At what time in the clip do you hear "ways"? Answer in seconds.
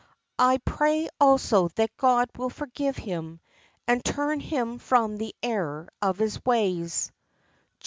6.43-7.11